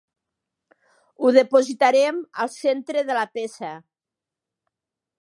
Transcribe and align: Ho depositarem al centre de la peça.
Ho 1.25 1.33
depositarem 1.35 2.23
al 2.47 2.51
centre 2.57 3.07
de 3.11 3.19
la 3.21 3.29
peça. 3.39 3.75